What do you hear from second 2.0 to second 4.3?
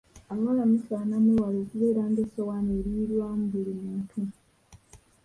ng'essowaani erirwamu buli muntu.